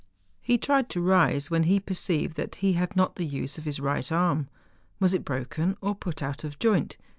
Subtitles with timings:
[0.41, 3.79] He tried to rise, when he perceived that he had not the use of his
[3.79, 4.47] right arm.
[4.99, 6.97] Was it broken or put out of joint?